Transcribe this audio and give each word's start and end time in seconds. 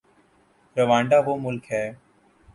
Rwanda 0.75 1.17
وہ 1.25 1.33
ملک 1.41 1.63
ہے۔ 1.71 1.85